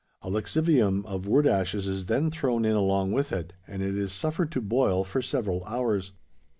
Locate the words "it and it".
3.31-3.95